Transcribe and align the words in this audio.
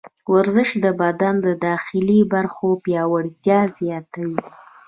ورزش 0.33 0.69
د 0.83 0.85
بدن 1.01 1.33
د 1.45 1.47
داخلي 1.65 2.19
برخو 2.33 2.67
پیاوړتیا 2.83 3.59
زیاتوي. 3.79 4.37